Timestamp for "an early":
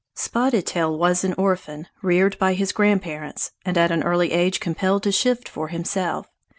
3.91-4.31